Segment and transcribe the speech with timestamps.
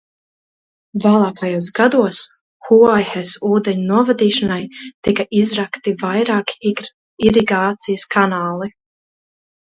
[1.01, 2.21] Vēlākajos gados
[2.69, 4.57] Huaihes ūdeņu novadīšanai
[5.09, 6.73] tika izrakti vairāki
[7.27, 8.71] irigācijas kanāli.